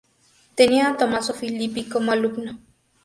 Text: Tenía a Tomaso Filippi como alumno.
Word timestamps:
Tenía 0.55 0.89
a 0.89 0.97
Tomaso 0.97 1.31
Filippi 1.31 1.87
como 1.87 2.11
alumno. 2.11 2.57